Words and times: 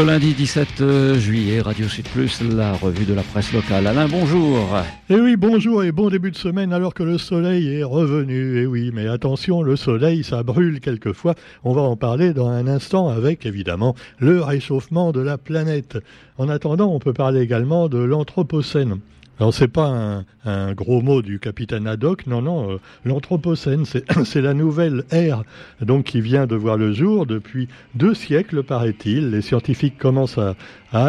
Ce 0.00 0.04
lundi 0.06 0.32
17 0.32 0.80
euh, 0.80 1.18
juillet, 1.18 1.60
Radio 1.60 1.86
Sud 1.86 2.08
Plus, 2.08 2.40
la 2.40 2.72
revue 2.72 3.04
de 3.04 3.12
la 3.12 3.22
presse 3.22 3.52
locale. 3.52 3.86
Alain, 3.86 4.08
bonjour. 4.08 4.66
Eh 5.10 5.20
oui, 5.20 5.36
bonjour 5.36 5.84
et 5.84 5.92
bon 5.92 6.08
début 6.08 6.30
de 6.30 6.38
semaine 6.38 6.72
alors 6.72 6.94
que 6.94 7.02
le 7.02 7.18
soleil 7.18 7.68
est 7.68 7.82
revenu. 7.82 8.62
Eh 8.62 8.66
oui, 8.66 8.92
mais 8.94 9.06
attention, 9.08 9.60
le 9.60 9.76
soleil, 9.76 10.24
ça 10.24 10.42
brûle 10.42 10.80
quelquefois. 10.80 11.34
On 11.64 11.74
va 11.74 11.82
en 11.82 11.96
parler 11.96 12.32
dans 12.32 12.48
un 12.48 12.66
instant 12.66 13.10
avec, 13.10 13.44
évidemment, 13.44 13.94
le 14.18 14.40
réchauffement 14.40 15.12
de 15.12 15.20
la 15.20 15.36
planète. 15.36 15.98
En 16.40 16.48
attendant, 16.48 16.90
on 16.90 16.98
peut 17.00 17.12
parler 17.12 17.42
également 17.42 17.90
de 17.90 17.98
l'Anthropocène. 17.98 19.00
Alors 19.40 19.54
c'est 19.54 19.68
pas 19.68 20.22
un, 20.44 20.72
gros 20.74 21.00
mot 21.00 21.22
du 21.22 21.38
capitaine 21.38 21.86
Haddock, 21.86 22.26
non, 22.26 22.42
non, 22.42 22.72
euh, 22.72 22.76
l'Anthropocène, 23.06 23.84
c'est 24.24 24.42
la 24.42 24.52
nouvelle 24.52 25.04
ère 25.10 25.44
donc 25.80 26.04
qui 26.04 26.20
vient 26.20 26.46
de 26.46 26.54
voir 26.54 26.76
le 26.76 26.92
jour 26.92 27.24
depuis 27.24 27.66
deux 27.94 28.12
siècles, 28.12 28.62
paraît-il. 28.62 29.30
Les 29.30 29.40
scientifiques 29.40 29.96
commencent 29.96 30.38
à, 30.38 30.56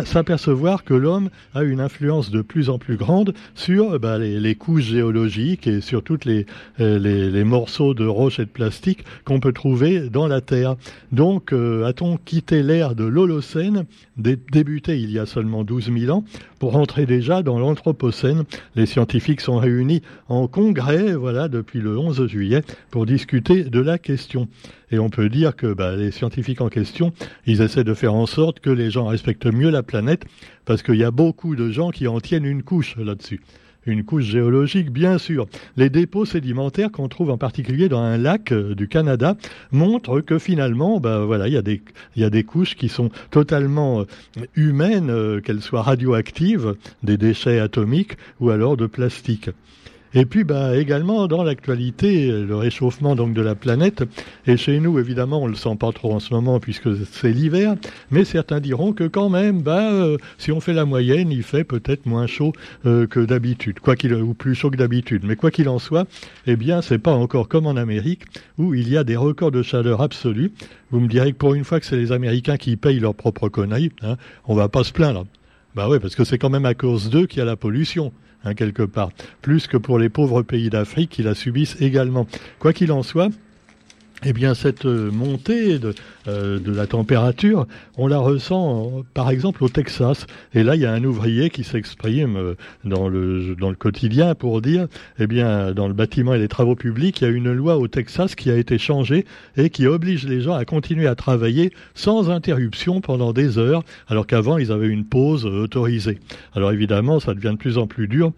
s'apercevoir 0.05 0.84
que 0.84 0.94
l'homme 0.94 1.30
a 1.55 1.63
une 1.63 1.82
influence 1.82 2.29
de 2.29 2.41
plus 2.41 2.70
en 2.70 2.77
plus 2.77 2.98
grande 2.98 3.34
sur 3.55 3.99
bah, 3.99 4.20
les, 4.20 4.55
couches 4.55 4.84
géologiques 4.84 5.66
et 5.66 5.82
sur 5.82 6.04
les, 6.23 6.45
euh, 6.79 6.99
les, 6.99 7.43
morceaux 7.43 7.93
de 7.93 8.05
roches 8.05 8.40
et 8.40 8.45
de 8.45 8.49
plastique 8.49 9.04
qu'on 9.26 9.40
peut 9.40 9.54
trouver 9.54 10.09
dans 10.09 10.27
la 10.27 10.40
Terre. 10.40 10.76
Donc, 11.12 11.52
euh, 11.52 11.84
a-t-on 11.85 12.18
quitté 12.18 12.62
l'ère 12.62 12.93
de 12.93 13.05
l'Holocène, 13.05 13.85
débuté 14.18 14.99
il 14.99 15.12
y 15.12 15.18
a 15.18 15.20
seulement 15.25 15.63
12 15.63 15.91
000 15.98 16.16
ans, 16.16 16.23
pour 16.59 16.75
entrer 16.75 17.05
déjà 17.05 17.43
dans 17.43 17.59
l'Anthropocène 17.59 18.43
Les 18.75 18.85
scientifiques 18.85 19.41
sont 19.41 19.57
réunis 19.57 20.02
en 20.27 20.48
congrès, 20.48 21.13
voilà, 21.13 21.48
depuis 21.48 21.79
le 21.79 21.98
11 21.98 22.27
juillet, 22.27 22.62
pour 22.89 23.05
discuter 23.05 23.63
de 23.63 23.79
la 23.79 23.98
question. 23.98 24.48
Et 24.91 24.99
on 24.99 25.09
peut 25.09 25.29
dire 25.29 25.55
que 25.55 25.73
bah, 25.73 25.95
les 25.95 26.12
scientifiques 26.12 26.62
en 26.62 26.70
question, 26.70 27.13
ils 27.46 27.62
essaient 27.62 27.84
de 27.84 27.93
faire 27.93 28.13
en 28.13 28.26
sorte 28.26 28.59
que 28.59 28.70
les 28.70 28.91
gens 28.91 29.07
respectent 29.07 29.51
mieux 29.51 29.70
la 29.70 29.84
planète, 29.84 30.26
parce 30.65 30.84
qu'il 30.84 30.96
y 30.96 31.04
a 31.04 31.12
beaucoup 31.12 31.55
de 31.55 31.71
gens 31.71 31.91
qui 31.91 32.07
en 32.07 32.20
tiennent 32.20 32.46
une 32.46 32.63
couche 32.63 32.98
là-dessus 32.98 33.41
une 33.85 34.04
couche 34.04 34.26
géologique, 34.26 34.91
bien 34.91 35.18
sûr. 35.18 35.48
Les 35.77 35.90
dépôts 35.90 36.26
sédimentaires 36.26 36.91
qu'on 36.91 37.07
trouve 37.07 37.32
en 37.32 37.37
particulier 37.37 37.90
dans 37.90 37.99
un 37.99 38.18
lac 38.18 38.51
euh, 38.51 38.76
du 38.76 38.87
Canada 38.87 39.37
montrent 39.71 40.21
que 40.21 40.37
finalement, 40.37 40.99
bah, 40.99 41.26
voilà, 41.26 41.48
il 41.48 41.54
y, 41.54 41.57
a 41.57 41.62
des, 41.62 41.82
y 42.15 42.24
a 42.24 42.29
des 42.29 42.43
couches 42.43 42.76
qui 42.76 42.90
sont 42.90 43.09
totalement 43.32 44.02
euh, 44.02 44.05
humaines, 44.55 45.09
euh, 45.09 45.41
qu'elles 45.41 45.62
soient 45.62 45.82
radioactives, 45.82 46.76
des 47.04 47.18
déchets 47.18 47.59
atomiques 47.59 48.18
ou 48.40 48.49
alors 48.49 48.77
de 48.77 48.85
plastique. 48.85 49.49
Et 50.13 50.26
puis 50.26 50.43
bah, 50.43 50.77
également 50.77 51.27
dans 51.27 51.43
l'actualité, 51.43 52.27
le 52.27 52.55
réchauffement 52.55 53.15
donc 53.15 53.34
de 53.34 53.41
la 53.41 53.55
planète. 53.55 54.04
Et 54.45 54.57
chez 54.57 54.79
nous, 54.79 54.99
évidemment, 54.99 55.41
on 55.43 55.48
le 55.48 55.55
sent 55.55 55.76
pas 55.79 55.91
trop 55.91 56.13
en 56.13 56.20
ce 56.20 56.34
moment 56.34 56.59
puisque 56.59 56.90
c'est 57.12 57.31
l'hiver. 57.31 57.76
Mais 58.09 58.26
certains 58.26 58.59
diront 58.59 58.93
que 58.93 59.05
quand 59.05 59.29
même, 59.29 59.62
bah, 59.62 59.91
euh, 59.91 60.18
si 60.37 60.51
on 60.51 60.59
fait 60.59 60.73
la 60.73 60.85
moyenne, 60.85 61.31
il 61.31 61.43
fait 61.43 61.63
peut-être 61.63 62.05
moins 62.05 62.27
chaud 62.27 62.53
euh, 62.85 63.07
que 63.07 63.20
d'habitude, 63.20 63.79
quoi 63.79 63.95
qu'il 63.95 64.13
ou 64.13 64.34
plus 64.34 64.56
chaud 64.56 64.69
que 64.69 64.78
d'habitude. 64.78 65.23
Mais 65.25 65.35
quoi 65.35 65.51
qu'il 65.51 65.69
en 65.69 65.79
soit, 65.79 66.07
eh 66.46 66.56
bien, 66.56 66.81
c'est 66.81 66.97
pas 66.97 67.13
encore 67.13 67.47
comme 67.47 67.66
en 67.66 67.75
Amérique 67.75 68.23
où 68.57 68.73
il 68.73 68.90
y 68.90 68.97
a 68.97 69.03
des 69.03 69.16
records 69.16 69.51
de 69.51 69.62
chaleur 69.62 70.01
absolus. 70.01 70.51
Vous 70.91 71.00
me 71.00 71.07
direz 71.07 71.31
que 71.31 71.38
pour 71.38 71.53
une 71.53 71.63
fois 71.63 71.79
que 71.79 71.85
c'est 71.85 71.96
les 71.96 72.12
Américains 72.12 72.57
qui 72.57 72.75
payent 72.75 73.00
leur 73.00 73.16
propre 73.16 73.47
conneries, 73.47 73.91
hein, 74.01 74.18
on 74.46 74.56
va 74.56 74.68
pas 74.68 74.84
se 74.84 74.91
plaindre. 74.91 75.25
Bah 75.73 75.88
oui, 75.90 76.00
parce 76.00 76.16
que 76.16 76.25
c'est 76.25 76.38
quand 76.38 76.50
même 76.50 76.66
à 76.66 76.73
cause 76.73 77.09
d'eux 77.09 77.28
qu'il 77.28 77.40
y 77.40 77.41
a 77.41 77.46
la 77.46 77.56
pollution. 77.56 78.12
Hein, 78.44 78.56
quelque 78.56 78.84
part, 78.84 79.11
plus 79.41 79.67
que 79.67 79.78
pour 79.78 80.00
les 80.00 80.09
pauvres 80.09 80.41
pays 80.41 80.72
d'Afrique 80.72 81.11
qui 81.11 81.22
la 81.22 81.35
subissent 81.35 81.79
également. 81.79 82.25
Quoi 82.57 82.73
qu'il 82.73 82.91
en 82.91 83.03
soit, 83.03 83.29
eh 84.24 84.34
bien, 84.34 84.53
cette 84.53 84.86
montée 84.86 85.80
de, 85.80 85.94
euh, 86.28 86.59
de, 86.59 86.72
la 86.72 86.86
température, 86.86 87.66
on 87.97 88.08
la 88.08 88.19
ressent, 88.19 89.03
par 89.14 89.31
exemple, 89.31 89.64
au 89.64 89.69
Texas. 89.69 90.28
Et 90.53 90.64
là, 90.64 90.75
il 90.75 90.82
y 90.82 90.86
a 90.86 90.94
un 90.94 91.04
ouvrier 91.04 91.50
qui 91.50 91.64
s'exprime 91.64 92.36
euh, 92.36 92.54
dans 92.84 93.10
le, 93.10 93.56
dans 93.56 93.70
le 93.70 93.76
quotidien 93.76 94.36
pour 94.36 94.62
dire, 94.62 94.88
eh 95.18 95.26
bien, 95.26 95.72
dans 95.72 95.88
le 95.88 95.94
bâtiment 95.94 96.36
et 96.36 96.40
les 96.40 96.48
travaux 96.48 96.76
publics, 96.76 97.22
il 97.22 97.24
y 97.24 97.28
a 97.28 97.31
une 97.31 97.52
loi 97.52 97.78
au 97.78 97.88
Texas 97.88 98.36
qui 98.36 98.52
a 98.52 98.58
été 98.58 98.78
changée 98.78 99.26
et 99.58 99.70
qui 99.70 99.88
oblige 99.88 100.28
les 100.28 100.42
gens 100.42 100.54
à 100.54 100.66
continuer 100.66 101.08
à 101.08 101.16
travailler 101.16 101.74
sans 101.96 102.30
interruption 102.30 103.02
pendant 103.02 103.34
des 103.34 103.58
heures, 103.58 103.84
alors 104.08 104.28
qu'avant, 104.28 104.58
ils 104.58 104.72
avaient 104.72 104.90
une 104.90 105.06
pause 105.06 105.46
autorisée. 105.46 106.20
Alors 106.54 106.72
évidemment, 106.72 107.20
ça 107.20 107.34
devient 107.34 107.52
de 107.54 107.58
plus 107.58 107.78
en 107.78 107.88
plus 107.88 108.08
dur 108.08 108.31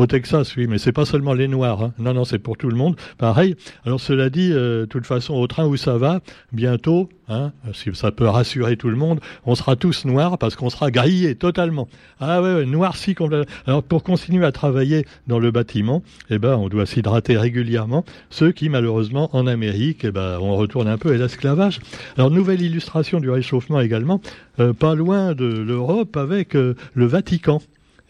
au 0.00 0.06
Texas, 0.06 0.56
oui, 0.56 0.66
mais 0.66 0.78
c'est 0.78 0.92
pas 0.92 1.04
seulement 1.04 1.34
les 1.34 1.46
Noirs. 1.46 1.82
Hein. 1.82 1.92
Non, 1.98 2.14
non, 2.14 2.24
c'est 2.24 2.38
pour 2.38 2.56
tout 2.56 2.68
le 2.68 2.76
monde. 2.76 2.96
Pareil. 3.18 3.54
Alors 3.84 4.00
cela 4.00 4.30
dit, 4.30 4.50
euh, 4.52 4.80
de 4.80 4.84
toute 4.86 5.06
façon, 5.06 5.34
au 5.34 5.46
train 5.46 5.66
où 5.66 5.76
ça 5.76 5.98
va, 5.98 6.20
bientôt, 6.52 7.08
hein, 7.28 7.52
si 7.74 7.90
ça 7.92 8.10
peut 8.10 8.26
rassurer 8.26 8.76
tout 8.76 8.88
le 8.88 8.96
monde, 8.96 9.20
on 9.44 9.54
sera 9.54 9.76
tous 9.76 10.06
noirs 10.06 10.38
parce 10.38 10.56
qu'on 10.56 10.70
sera 10.70 10.90
grillés 10.90 11.34
totalement. 11.34 11.86
Ah 12.18 12.40
ouais, 12.40 12.54
ouais 12.54 12.66
noircis 12.66 13.14
complètement. 13.14 13.52
Alors 13.66 13.82
pour 13.82 14.02
continuer 14.02 14.46
à 14.46 14.52
travailler 14.52 15.06
dans 15.26 15.38
le 15.38 15.50
bâtiment, 15.50 16.02
eh 16.30 16.38
ben, 16.38 16.56
on 16.56 16.68
doit 16.68 16.86
s'hydrater 16.86 17.36
régulièrement. 17.36 18.04
Ceux 18.30 18.52
qui, 18.52 18.70
malheureusement, 18.70 19.28
en 19.36 19.46
Amérique, 19.46 20.04
eh 20.04 20.10
ben, 20.10 20.38
on 20.40 20.56
retourne 20.56 20.88
un 20.88 20.96
peu 20.96 21.12
à 21.12 21.16
l'esclavage. 21.16 21.80
Alors 22.16 22.30
nouvelle 22.30 22.62
illustration 22.62 23.20
du 23.20 23.28
réchauffement 23.28 23.80
également, 23.80 24.20
euh, 24.60 24.72
pas 24.72 24.94
loin 24.94 25.34
de 25.34 25.44
l'Europe 25.44 26.16
avec 26.16 26.56
euh, 26.56 26.74
le 26.94 27.04
Vatican. 27.04 27.60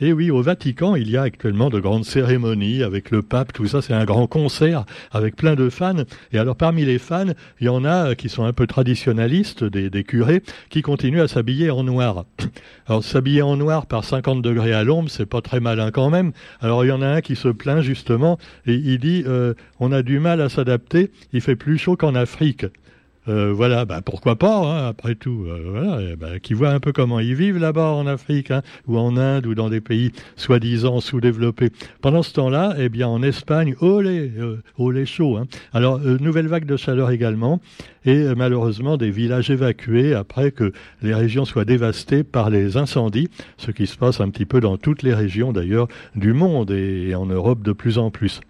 Et 0.03 0.15
oui, 0.15 0.31
au 0.31 0.41
Vatican, 0.41 0.97
il 0.97 1.11
y 1.11 1.19
a 1.19 1.23
actuellement 1.23 1.69
de 1.69 1.79
grandes 1.79 2.07
cérémonies 2.07 2.83
avec 2.83 3.11
le 3.11 3.21
pape, 3.21 3.53
tout 3.53 3.67
ça, 3.67 3.83
c'est 3.83 3.93
un 3.93 4.07
grand 4.07 4.27
concert 4.27 4.87
avec 5.13 5.37
plein 5.37 5.55
de 5.55 5.69
fans. 5.69 6.05
Et 6.33 6.39
alors 6.39 6.57
parmi 6.57 6.87
les 6.87 6.99
fans, 6.99 7.35
il 7.61 7.67
y 7.67 7.69
en 7.69 7.85
a 7.85 8.15
qui 8.15 8.31
sont 8.31 8.45
un 8.45 8.55
peu 8.55 8.67
traditionnalistes, 8.67 9.63
des, 9.63 9.91
des 9.91 10.03
curés, 10.03 10.43
qui 10.71 10.81
continuent 10.81 11.21
à 11.21 11.29
s'habiller 11.29 11.71
en 11.71 11.85
noir. 11.85 12.25
Alors 12.87 13.05
s'habiller 13.05 13.43
en 13.43 13.59
noir 13.59 13.85
par 13.85 14.05
50 14.05 14.41
degrés 14.41 14.73
à 14.73 14.85
l'ombre, 14.85 15.11
c'est 15.11 15.27
pas 15.27 15.43
très 15.43 15.61
malin 15.61 15.91
quand 15.91 16.09
même. 16.09 16.33
Alors 16.61 16.83
il 16.83 16.89
y 16.89 16.93
en 16.93 17.03
a 17.03 17.09
un 17.09 17.21
qui 17.21 17.37
se 17.37 17.49
plaint 17.49 17.83
justement 17.83 18.39
et 18.67 18.75
il 18.75 18.99
dit 18.99 19.25
euh, 19.27 19.53
on 19.81 19.93
a 19.93 20.03
du 20.03 20.19
mal 20.19 20.41
à 20.41 20.49
s'adapter, 20.49 21.11
il 21.35 21.43
fait 21.43 21.57
plus 21.57 21.77
chaud 21.77 21.97
qu'en 21.97 22.15
Afrique. 22.15 22.65
Euh, 23.29 23.53
voilà, 23.53 23.85
bah, 23.85 24.01
pourquoi 24.03 24.37
pas, 24.37 24.57
hein, 24.59 24.89
après 24.89 25.15
tout. 25.15 25.45
Euh, 25.47 26.17
bah, 26.17 26.39
qui 26.41 26.55
voient 26.55 26.71
un 26.71 26.81
peu 26.81 26.93
comment 26.93 27.21
ils 27.21 27.35
vivent 27.35 27.59
là-bas 27.59 27.91
en 27.91 28.07
Afrique, 28.07 28.51
hein, 28.51 28.63
ou 28.87 28.99
en 28.99 29.17
Inde, 29.17 29.47
ou 29.47 29.55
dans 29.55 29.69
des 29.69 29.81
pays 29.81 30.13
soi-disant 30.37 31.01
sous-développés. 31.01 31.71
Pendant 32.01 32.23
ce 32.23 32.33
temps-là, 32.33 32.75
eh 32.79 32.89
bien, 32.89 33.09
en 33.09 33.23
Espagne, 33.23 33.75
olé, 33.81 34.33
euh, 34.39 34.63
olé 34.79 35.05
chaud. 35.05 35.37
Hein. 35.37 35.47
Alors, 35.73 36.01
nouvelle 36.01 36.47
vague 36.47 36.65
de 36.65 36.77
chaleur 36.77 37.11
également, 37.11 37.61
et 38.07 38.35
malheureusement 38.35 38.97
des 38.97 39.11
villages 39.11 39.51
évacués 39.51 40.15
après 40.15 40.53
que 40.53 40.73
les 41.03 41.15
régions 41.15 41.45
soient 41.45 41.67
dévastées 41.67 42.25
par 42.25 42.49
les 42.49 42.79
incendies, 42.79 43.29
ce 43.59 43.71
qui 43.71 43.87
se 43.87 43.99
passe 43.99 44.21
un 44.21 44.31
petit 44.31 44.47
peu 44.47 44.61
dans 44.61 44.79
toutes 44.79 45.03
les 45.03 45.13
régions 45.13 45.53
d'ailleurs 45.53 45.89
du 46.15 46.33
monde 46.33 46.71
et 46.71 47.15
en 47.15 47.27
Europe 47.27 47.63
de 47.63 47.73
plus 47.73 47.99
en 47.99 48.11
plus. 48.11 48.41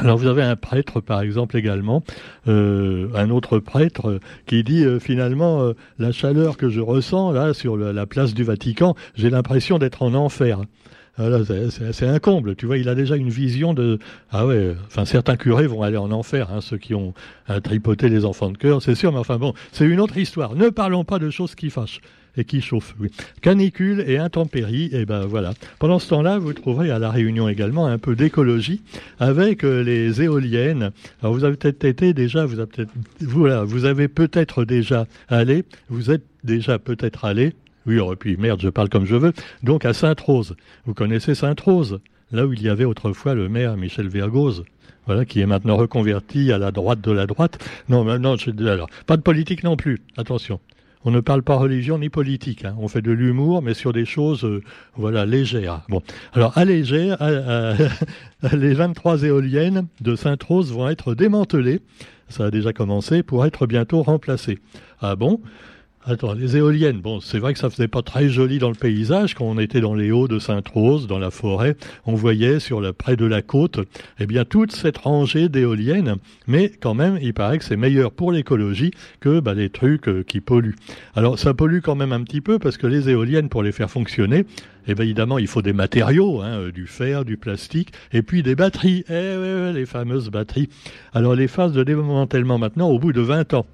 Alors 0.00 0.16
vous 0.16 0.28
avez 0.28 0.42
un 0.42 0.54
prêtre, 0.54 1.00
par 1.00 1.22
exemple, 1.22 1.56
également, 1.56 2.04
euh, 2.46 3.08
un 3.16 3.30
autre 3.30 3.58
prêtre 3.58 4.08
euh, 4.08 4.20
qui 4.46 4.62
dit 4.62 4.84
euh, 4.84 5.00
finalement 5.00 5.72
la 5.98 6.12
chaleur 6.12 6.56
que 6.56 6.68
je 6.68 6.80
ressens 6.80 7.32
là 7.32 7.52
sur 7.52 7.76
la 7.76 8.06
place 8.06 8.32
du 8.32 8.44
Vatican, 8.44 8.94
j'ai 9.16 9.28
l'impression 9.28 9.78
d'être 9.78 10.02
en 10.02 10.14
enfer. 10.14 10.60
c'est 11.92 12.06
un 12.06 12.18
comble, 12.20 12.54
tu 12.54 12.66
vois, 12.66 12.78
il 12.78 12.88
a 12.88 12.94
déjà 12.94 13.16
une 13.16 13.28
vision 13.28 13.74
de 13.74 13.98
ah 14.30 14.46
ouais, 14.46 14.76
enfin 14.86 15.04
certains 15.04 15.36
curés 15.36 15.66
vont 15.66 15.82
aller 15.82 15.96
en 15.96 16.12
enfer, 16.12 16.48
hein, 16.52 16.60
ceux 16.60 16.78
qui 16.78 16.94
ont 16.94 17.12
tripoté 17.64 18.08
les 18.08 18.24
enfants 18.24 18.50
de 18.50 18.58
cœur, 18.58 18.80
c'est 18.82 18.94
sûr, 18.94 19.10
mais 19.10 19.18
enfin 19.18 19.38
bon, 19.38 19.52
c'est 19.72 19.84
une 19.84 19.98
autre 19.98 20.16
histoire. 20.16 20.54
Ne 20.54 20.68
parlons 20.68 21.04
pas 21.04 21.18
de 21.18 21.30
choses 21.30 21.56
qui 21.56 21.70
fâchent 21.70 22.00
et 22.38 22.44
qui 22.44 22.60
chauffe. 22.60 22.94
Canicule 23.42 24.04
et 24.06 24.18
intempéries, 24.18 24.86
et 24.92 25.00
eh 25.00 25.06
ben 25.06 25.26
voilà. 25.26 25.52
Pendant 25.78 25.98
ce 25.98 26.08
temps-là, 26.10 26.38
vous 26.38 26.52
trouverez 26.52 26.90
à 26.90 26.98
la 26.98 27.10
Réunion 27.10 27.48
également 27.48 27.86
un 27.86 27.98
peu 27.98 28.14
d'écologie 28.14 28.82
avec 29.18 29.64
euh, 29.64 29.82
les 29.82 30.22
éoliennes. 30.22 30.92
Alors 31.22 31.34
vous 31.34 31.44
avez 31.44 31.56
peut-être 31.56 31.84
été 31.84 32.14
déjà, 32.14 32.46
vous 32.46 32.58
avez 32.58 32.68
peut-être, 32.68 32.92
voilà, 33.20 33.64
vous 33.64 33.84
avez 33.84 34.08
peut-être 34.08 34.64
déjà 34.64 35.06
allé, 35.28 35.64
vous 35.88 36.10
êtes 36.10 36.24
déjà 36.44 36.78
peut-être 36.78 37.24
allé. 37.24 37.54
Oui, 37.86 37.98
oh, 37.98 38.14
puis 38.16 38.36
merde, 38.36 38.60
je 38.60 38.68
parle 38.68 38.88
comme 38.88 39.06
je 39.06 39.16
veux. 39.16 39.32
Donc 39.62 39.84
à 39.84 39.92
Sainte-Rose. 39.92 40.56
Vous 40.86 40.94
connaissez 40.94 41.34
Sainte-Rose 41.34 42.00
Là 42.30 42.46
où 42.46 42.52
il 42.52 42.60
y 42.60 42.68
avait 42.68 42.84
autrefois 42.84 43.34
le 43.34 43.48
maire 43.48 43.78
Michel 43.78 44.08
Vergoz 44.08 44.64
voilà, 45.06 45.24
qui 45.24 45.40
est 45.40 45.46
maintenant 45.46 45.76
reconverti 45.76 46.52
à 46.52 46.58
la 46.58 46.70
droite 46.70 47.00
de 47.00 47.10
la 47.10 47.26
droite. 47.26 47.58
Non, 47.88 48.04
non, 48.18 48.36
pas 49.06 49.16
de 49.16 49.22
politique 49.22 49.64
non 49.64 49.74
plus, 49.74 50.00
attention 50.18 50.60
on 51.04 51.10
ne 51.10 51.20
parle 51.20 51.42
pas 51.42 51.56
religion 51.56 51.98
ni 51.98 52.08
politique. 52.08 52.64
Hein. 52.64 52.74
On 52.78 52.88
fait 52.88 53.02
de 53.02 53.12
l'humour, 53.12 53.62
mais 53.62 53.74
sur 53.74 53.92
des 53.92 54.04
choses, 54.04 54.44
euh, 54.44 54.62
voilà, 54.96 55.26
légères. 55.26 55.82
Bon, 55.88 56.02
alors 56.32 56.56
à 56.56 56.64
légère, 56.64 57.18
les 58.52 58.74
23 58.74 59.22
éoliennes 59.24 59.86
de 60.00 60.16
Sainte-Rose 60.16 60.72
vont 60.72 60.88
être 60.88 61.14
démantelées. 61.14 61.80
Ça 62.28 62.46
a 62.46 62.50
déjà 62.50 62.72
commencé 62.72 63.22
pour 63.22 63.46
être 63.46 63.66
bientôt 63.66 64.02
remplacées. 64.02 64.58
Ah 65.00 65.16
bon? 65.16 65.40
Attends, 66.04 66.32
les 66.32 66.56
éoliennes, 66.56 67.00
bon, 67.00 67.20
c'est 67.20 67.40
vrai 67.40 67.52
que 67.52 67.58
ça 67.58 67.68
faisait 67.68 67.88
pas 67.88 68.02
très 68.02 68.28
joli 68.28 68.58
dans 68.58 68.68
le 68.68 68.76
paysage 68.76 69.34
quand 69.34 69.44
on 69.44 69.58
était 69.58 69.80
dans 69.80 69.94
les 69.94 70.12
hauts 70.12 70.28
de 70.28 70.38
Sainte-Rose, 70.38 71.06
dans 71.08 71.18
la 71.18 71.30
forêt, 71.30 71.76
on 72.06 72.14
voyait 72.14 72.60
sur 72.60 72.80
le 72.80 72.92
près 72.92 73.16
de 73.16 73.26
la 73.26 73.42
côte, 73.42 73.80
eh 74.20 74.26
bien 74.26 74.44
toute 74.44 74.72
cette 74.72 74.96
rangée 74.96 75.48
d'éoliennes, 75.48 76.16
mais 76.46 76.70
quand 76.80 76.94
même, 76.94 77.18
il 77.20 77.34
paraît 77.34 77.58
que 77.58 77.64
c'est 77.64 77.76
meilleur 77.76 78.12
pour 78.12 78.30
l'écologie 78.30 78.92
que 79.20 79.40
bah, 79.40 79.54
les 79.54 79.70
trucs 79.70 80.08
euh, 80.08 80.22
qui 80.22 80.40
polluent. 80.40 80.76
Alors 81.14 81.38
ça 81.38 81.52
pollue 81.52 81.80
quand 81.82 81.96
même 81.96 82.12
un 82.12 82.22
petit 82.22 82.40
peu 82.40 82.60
parce 82.60 82.76
que 82.76 82.86
les 82.86 83.10
éoliennes, 83.10 83.48
pour 83.48 83.64
les 83.64 83.72
faire 83.72 83.90
fonctionner, 83.90 84.46
eh 84.86 84.92
évidemment, 84.92 85.36
il 85.36 85.48
faut 85.48 85.62
des 85.62 85.74
matériaux, 85.74 86.40
hein, 86.40 86.60
euh, 86.60 86.72
du 86.72 86.86
fer, 86.86 87.24
du 87.24 87.36
plastique, 87.36 87.92
et 88.12 88.22
puis 88.22 88.42
des 88.42 88.54
batteries. 88.54 89.04
Eh 89.10 89.72
les 89.74 89.84
fameuses 89.84 90.30
batteries. 90.30 90.68
Alors 91.12 91.34
les 91.34 91.48
phases 91.48 91.72
de 91.72 91.82
démantèlement 91.82 92.56
maintenant, 92.56 92.88
au 92.88 92.98
bout 92.98 93.12
de 93.12 93.20
20 93.20 93.52
ans. 93.52 93.66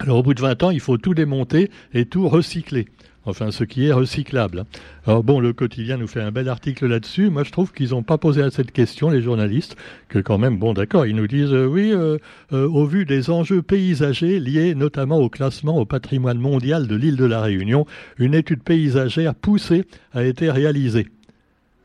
Alors 0.00 0.18
au 0.18 0.22
bout 0.22 0.34
de 0.34 0.40
20 0.40 0.62
ans, 0.64 0.70
il 0.70 0.80
faut 0.80 0.98
tout 0.98 1.14
démonter 1.14 1.70
et 1.92 2.04
tout 2.04 2.28
recycler. 2.28 2.88
Enfin, 3.26 3.50
ce 3.50 3.64
qui 3.64 3.86
est 3.86 3.92
recyclable. 3.92 4.60
Hein. 4.60 4.64
Alors 5.06 5.24
bon, 5.24 5.40
le 5.40 5.52
quotidien 5.52 5.96
nous 5.96 6.06
fait 6.06 6.20
un 6.20 6.30
bel 6.30 6.48
article 6.48 6.86
là-dessus. 6.86 7.30
Moi, 7.30 7.42
je 7.42 7.52
trouve 7.52 7.72
qu'ils 7.72 7.90
n'ont 7.90 8.02
pas 8.02 8.18
posé 8.18 8.42
à 8.42 8.50
cette 8.50 8.70
question, 8.70 9.08
les 9.08 9.22
journalistes, 9.22 9.76
que 10.08 10.18
quand 10.18 10.36
même, 10.36 10.58
bon, 10.58 10.74
d'accord, 10.74 11.06
ils 11.06 11.16
nous 11.16 11.26
disent, 11.26 11.52
euh, 11.52 11.64
oui, 11.64 11.90
euh, 11.92 12.18
euh, 12.52 12.68
au 12.68 12.84
vu 12.84 13.06
des 13.06 13.30
enjeux 13.30 13.62
paysagers 13.62 14.40
liés 14.40 14.74
notamment 14.74 15.18
au 15.18 15.30
classement 15.30 15.78
au 15.78 15.86
patrimoine 15.86 16.38
mondial 16.38 16.86
de 16.86 16.96
l'île 16.96 17.16
de 17.16 17.24
la 17.24 17.40
Réunion, 17.40 17.86
une 18.18 18.34
étude 18.34 18.62
paysagère 18.62 19.34
poussée 19.34 19.84
a 20.12 20.24
été 20.24 20.50
réalisée. 20.50 21.06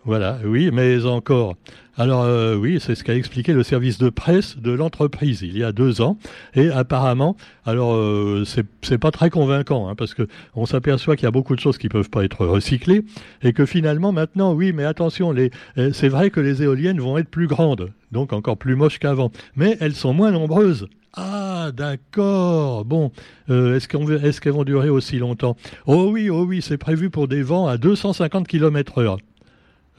Voilà, 0.05 0.39
oui, 0.45 0.69
mais 0.71 1.05
encore. 1.05 1.55
Alors 1.97 2.23
euh, 2.23 2.55
oui, 2.55 2.79
c'est 2.79 2.95
ce 2.95 3.03
qu'a 3.03 3.15
expliqué 3.15 3.51
le 3.51 3.61
service 3.61 3.97
de 3.97 4.09
presse 4.09 4.57
de 4.57 4.71
l'entreprise 4.71 5.41
il 5.41 5.57
y 5.57 5.65
a 5.65 5.73
deux 5.73 5.99
ans. 5.99 6.17
Et 6.55 6.69
apparemment, 6.69 7.35
alors 7.65 7.93
euh, 7.93 8.45
c'est 8.81 8.97
pas 8.97 9.11
très 9.11 9.29
convaincant, 9.29 9.89
hein, 9.89 9.95
parce 9.95 10.13
que 10.13 10.25
on 10.55 10.65
s'aperçoit 10.65 11.17
qu'il 11.17 11.25
y 11.25 11.27
a 11.27 11.31
beaucoup 11.31 11.57
de 11.57 11.59
choses 11.59 11.77
qui 11.77 11.89
peuvent 11.89 12.09
pas 12.09 12.23
être 12.23 12.45
recyclées, 12.45 13.03
et 13.41 13.51
que 13.51 13.65
finalement 13.65 14.13
maintenant, 14.13 14.53
oui, 14.53 14.71
mais 14.71 14.85
attention, 14.85 15.33
les, 15.33 15.51
euh, 15.77 15.91
c'est 15.91 16.07
vrai 16.07 16.29
que 16.29 16.39
les 16.39 16.63
éoliennes 16.63 17.01
vont 17.01 17.17
être 17.17 17.29
plus 17.29 17.47
grandes, 17.47 17.91
donc 18.13 18.31
encore 18.31 18.57
plus 18.57 18.77
moches 18.77 18.99
qu'avant, 18.99 19.31
mais 19.57 19.75
elles 19.81 19.95
sont 19.95 20.13
moins 20.13 20.31
nombreuses. 20.31 20.87
Ah, 21.13 21.71
d'accord. 21.75 22.85
Bon, 22.85 23.11
euh, 23.49 23.75
est-ce 23.75 23.87
qu'elles 23.87 24.25
est 24.25 24.39
qu'elles 24.39 24.53
vont 24.53 24.63
durer 24.63 24.89
aussi 24.89 25.17
longtemps? 25.17 25.57
Oh 25.85 26.09
oui, 26.11 26.29
oh 26.29 26.45
oui, 26.45 26.61
c'est 26.61 26.77
prévu 26.77 27.09
pour 27.09 27.27
des 27.27 27.41
vents 27.41 27.67
à 27.67 27.77
250 27.77 28.47
km 28.47 28.99
heure. 28.99 29.17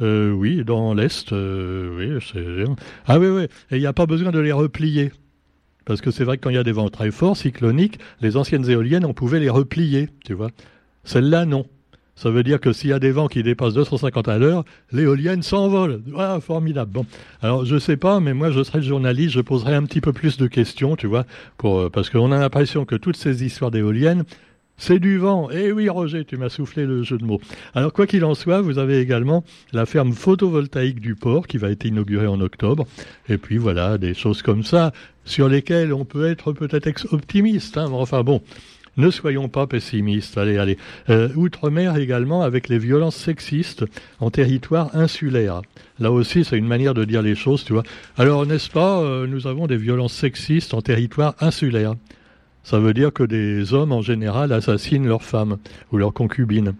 Euh, 0.00 0.30
oui, 0.30 0.64
dans 0.64 0.94
l'Est, 0.94 1.32
euh, 1.32 1.96
oui, 1.96 2.24
c'est... 2.32 2.64
Ah 3.06 3.18
oui, 3.18 3.28
oui, 3.28 3.42
et 3.70 3.76
il 3.76 3.80
n'y 3.80 3.86
a 3.86 3.92
pas 3.92 4.06
besoin 4.06 4.30
de 4.30 4.38
les 4.38 4.52
replier. 4.52 5.12
Parce 5.84 6.00
que 6.00 6.10
c'est 6.10 6.24
vrai 6.24 6.38
que 6.38 6.42
quand 6.42 6.50
il 6.50 6.56
y 6.56 6.58
a 6.58 6.62
des 6.64 6.72
vents 6.72 6.88
très 6.88 7.10
forts, 7.10 7.36
cycloniques, 7.36 7.98
les 8.20 8.36
anciennes 8.36 8.68
éoliennes, 8.68 9.04
on 9.04 9.14
pouvait 9.14 9.40
les 9.40 9.50
replier, 9.50 10.08
tu 10.24 10.34
vois. 10.34 10.50
Celle-là, 11.04 11.46
non. 11.46 11.66
Ça 12.20 12.30
veut 12.30 12.42
dire 12.42 12.60
que 12.60 12.72
s'il 12.72 12.90
y 12.90 12.92
a 12.92 12.98
des 12.98 13.12
vents 13.12 13.28
qui 13.28 13.42
dépassent 13.42 13.72
250 13.72 14.28
à 14.28 14.36
l'heure, 14.36 14.64
l'éolienne 14.92 15.42
s'envole. 15.42 16.02
Ah, 16.18 16.38
formidable. 16.40 16.92
Bon, 16.92 17.06
alors 17.40 17.64
je 17.64 17.78
sais 17.78 17.96
pas, 17.96 18.20
mais 18.20 18.34
moi 18.34 18.50
je 18.50 18.62
serais 18.62 18.82
journaliste, 18.82 19.32
je 19.32 19.40
poserais 19.40 19.74
un 19.74 19.84
petit 19.84 20.02
peu 20.02 20.12
plus 20.12 20.36
de 20.36 20.46
questions, 20.46 20.96
tu 20.96 21.06
vois, 21.06 21.24
pour, 21.56 21.78
euh, 21.78 21.88
parce 21.88 22.10
qu'on 22.10 22.30
a 22.30 22.38
l'impression 22.38 22.84
que 22.84 22.94
toutes 22.94 23.16
ces 23.16 23.42
histoires 23.42 23.70
d'éoliennes, 23.70 24.24
c'est 24.80 24.98
du 24.98 25.18
vent. 25.18 25.50
Eh 25.52 25.72
oui, 25.72 25.90
Roger, 25.90 26.24
tu 26.24 26.38
m'as 26.38 26.48
soufflé 26.48 26.86
le 26.86 27.02
jeu 27.02 27.18
de 27.18 27.24
mots. 27.24 27.40
Alors, 27.74 27.92
quoi 27.92 28.06
qu'il 28.06 28.24
en 28.24 28.34
soit, 28.34 28.62
vous 28.62 28.78
avez 28.78 28.98
également 28.98 29.44
la 29.72 29.84
ferme 29.84 30.14
photovoltaïque 30.14 31.00
du 31.00 31.14
port 31.14 31.46
qui 31.46 31.58
va 31.58 31.70
être 31.70 31.84
inaugurée 31.84 32.26
en 32.26 32.40
octobre. 32.40 32.86
Et 33.28 33.36
puis 33.36 33.58
voilà, 33.58 33.98
des 33.98 34.14
choses 34.14 34.40
comme 34.40 34.64
ça 34.64 34.92
sur 35.26 35.50
lesquelles 35.50 35.92
on 35.92 36.06
peut 36.06 36.26
être 36.26 36.52
peut-être 36.52 37.12
optimiste. 37.12 37.76
Hein. 37.76 37.90
Enfin 37.92 38.22
bon, 38.22 38.40
ne 38.96 39.10
soyons 39.10 39.48
pas 39.48 39.66
pessimistes. 39.66 40.38
Allez, 40.38 40.56
allez. 40.56 40.78
Euh, 41.10 41.28
Outre-mer 41.36 41.98
également 41.98 42.40
avec 42.40 42.70
les 42.70 42.78
violences 42.78 43.16
sexistes 43.16 43.84
en 44.18 44.30
territoire 44.30 44.96
insulaire. 44.96 45.60
Là 45.98 46.10
aussi, 46.10 46.42
c'est 46.42 46.56
une 46.56 46.66
manière 46.66 46.94
de 46.94 47.04
dire 47.04 47.20
les 47.20 47.34
choses, 47.34 47.64
tu 47.64 47.74
vois. 47.74 47.82
Alors, 48.16 48.46
n'est-ce 48.46 48.70
pas, 48.70 49.02
euh, 49.02 49.26
nous 49.26 49.46
avons 49.46 49.66
des 49.66 49.76
violences 49.76 50.14
sexistes 50.14 50.72
en 50.72 50.80
territoire 50.80 51.34
insulaire. 51.40 51.96
Ça 52.62 52.78
veut 52.78 52.94
dire 52.94 53.12
que 53.12 53.22
des 53.22 53.74
hommes, 53.74 53.92
en 53.92 54.02
général, 54.02 54.52
assassinent 54.52 55.06
leurs 55.06 55.22
femmes 55.22 55.58
ou 55.92 55.98
leurs 55.98 56.12
concubines. 56.12 56.74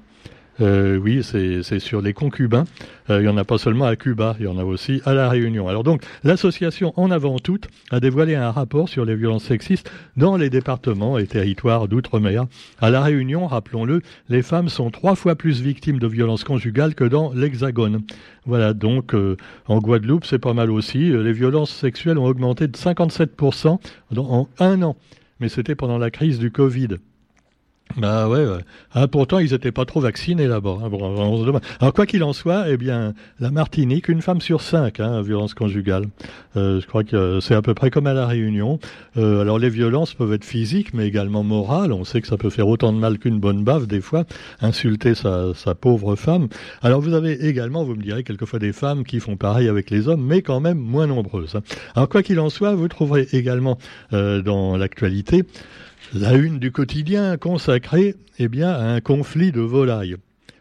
Euh, 0.60 0.98
oui, 0.98 1.22
c'est 1.22 1.78
sur 1.78 2.02
les 2.02 2.12
concubins. 2.12 2.64
Euh, 3.08 3.20
il 3.20 3.22
n'y 3.22 3.28
en 3.28 3.36
a 3.36 3.44
pas 3.44 3.56
seulement 3.56 3.86
à 3.86 3.96
Cuba, 3.96 4.36
il 4.38 4.44
y 4.44 4.48
en 4.48 4.58
a 4.58 4.64
aussi 4.64 5.00
à 5.04 5.14
La 5.14 5.28
Réunion. 5.28 5.68
Alors 5.68 5.84
donc, 5.84 6.02
l'association 6.22 6.92
En 6.96 7.10
avant 7.10 7.38
toute 7.38 7.68
a 7.90 8.00
dévoilé 8.00 8.34
un 8.34 8.50
rapport 8.50 8.88
sur 8.88 9.04
les 9.04 9.14
violences 9.14 9.44
sexistes 9.44 9.90
dans 10.16 10.36
les 10.36 10.50
départements 10.50 11.18
et 11.18 11.26
territoires 11.26 11.88
d'outre-mer. 11.88 12.46
À 12.80 12.90
La 12.90 13.00
Réunion, 13.00 13.46
rappelons-le, 13.46 14.02
les 14.28 14.42
femmes 14.42 14.68
sont 14.68 14.90
trois 14.90 15.14
fois 15.14 15.34
plus 15.34 15.62
victimes 15.62 15.98
de 15.98 16.06
violences 16.06 16.44
conjugales 16.44 16.94
que 16.94 17.04
dans 17.04 17.32
l'Hexagone. 17.32 18.02
Voilà, 18.44 18.74
donc 18.74 19.14
euh, 19.14 19.36
en 19.66 19.78
Guadeloupe, 19.78 20.26
c'est 20.26 20.38
pas 20.38 20.54
mal 20.54 20.70
aussi. 20.70 21.10
Les 21.10 21.32
violences 21.32 21.70
sexuelles 21.70 22.18
ont 22.18 22.26
augmenté 22.26 22.66
de 22.66 22.76
57% 22.76 23.78
en 24.16 24.48
un 24.58 24.82
an 24.82 24.96
mais 25.40 25.48
c'était 25.48 25.74
pendant 25.74 25.98
la 25.98 26.10
crise 26.10 26.38
du 26.38 26.50
Covid. 26.50 26.98
Bah 27.96 28.28
ouais, 28.28 28.46
Ah, 28.92 29.08
pourtant 29.08 29.40
ils 29.40 29.50
n'étaient 29.50 29.72
pas 29.72 29.84
trop 29.84 30.00
vaccinés 30.00 30.46
là-bas. 30.46 30.78
Hein. 30.82 31.60
Alors 31.80 31.92
quoi 31.92 32.06
qu'il 32.06 32.22
en 32.22 32.32
soit, 32.32 32.68
eh 32.68 32.76
bien 32.76 33.14
la 33.40 33.50
Martinique, 33.50 34.08
une 34.08 34.22
femme 34.22 34.40
sur 34.40 34.60
cinq, 34.60 35.00
hein, 35.00 35.22
violence 35.22 35.54
conjugale. 35.54 36.06
Euh, 36.56 36.80
je 36.80 36.86
crois 36.86 37.02
que 37.02 37.40
c'est 37.40 37.54
à 37.54 37.62
peu 37.62 37.74
près 37.74 37.90
comme 37.90 38.06
à 38.06 38.14
la 38.14 38.26
Réunion. 38.26 38.78
Euh, 39.16 39.40
alors 39.40 39.58
les 39.58 39.70
violences 39.70 40.14
peuvent 40.14 40.32
être 40.32 40.44
physiques, 40.44 40.94
mais 40.94 41.06
également 41.08 41.42
morales. 41.42 41.92
On 41.92 42.04
sait 42.04 42.20
que 42.20 42.28
ça 42.28 42.36
peut 42.36 42.50
faire 42.50 42.68
autant 42.68 42.92
de 42.92 42.98
mal 42.98 43.18
qu'une 43.18 43.40
bonne 43.40 43.64
baffe 43.64 43.88
des 43.88 44.00
fois, 44.00 44.24
insulter 44.60 45.14
sa, 45.14 45.52
sa 45.54 45.74
pauvre 45.74 46.14
femme. 46.14 46.48
Alors 46.82 47.00
vous 47.00 47.14
avez 47.14 47.44
également, 47.48 47.82
vous 47.82 47.96
me 47.96 48.02
direz 48.02 48.22
quelquefois 48.22 48.60
des 48.60 48.72
femmes 48.72 49.04
qui 49.04 49.18
font 49.18 49.36
pareil 49.36 49.68
avec 49.68 49.90
les 49.90 50.06
hommes, 50.06 50.24
mais 50.24 50.42
quand 50.42 50.60
même 50.60 50.78
moins 50.78 51.08
nombreuses. 51.08 51.56
Hein. 51.56 51.62
Alors 51.96 52.08
quoi 52.08 52.22
qu'il 52.22 52.38
en 52.38 52.50
soit, 52.50 52.74
vous 52.74 52.88
trouverez 52.88 53.26
également 53.32 53.78
euh, 54.12 54.42
dans 54.42 54.76
l'actualité 54.76 55.44
la 56.12 56.34
une 56.34 56.58
du 56.58 56.72
quotidien 56.72 57.36
consacrée 57.36 58.16
eh 58.38 58.48
bien, 58.48 58.70
à 58.70 58.84
un 58.84 59.00
conflit 59.00 59.52
de 59.52 59.60
volailles. 59.60 60.16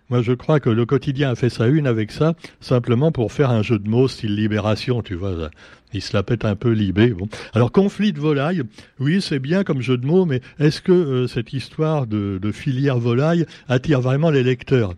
Moi, 0.10 0.22
je 0.22 0.34
crois 0.34 0.60
que 0.60 0.70
le 0.70 0.86
quotidien 0.86 1.32
a 1.32 1.36
fait 1.36 1.50
sa 1.50 1.68
une 1.68 1.88
avec 1.88 2.12
ça, 2.12 2.34
simplement 2.62 3.12
pour 3.12 3.32
faire 3.32 3.52
un 3.52 3.62
jeu 3.62 3.78
de 3.78 3.88
mots 3.88 4.08
style 4.08 4.36
libération, 4.36 5.02
tu 5.02 5.14
vois. 5.14 5.50
Il 5.94 6.02
se 6.02 6.16
la 6.16 6.24
pète 6.24 6.46
un 6.46 6.56
peu 6.56 6.72
libé. 6.72 7.14
Alors, 7.54 7.72
conflit 7.72 8.12
de 8.12 8.20
volailles, 8.20 8.64
oui, 9.00 9.22
c'est 9.22 9.40
bien 9.40 9.64
comme 9.64 9.82
jeu 9.82 9.98
de 9.98 10.06
mots, 10.06 10.26
mais 10.26 10.42
est-ce 10.60 10.82
que 10.82 10.92
euh, 10.92 11.28
cette 11.28 11.54
histoire 11.54 12.08
de, 12.08 12.40
filière 12.52 12.98
volaille 12.98 13.46
attire 13.68 14.02
vraiment 14.02 14.32
les 14.32 14.44
lecteurs? 14.44 14.96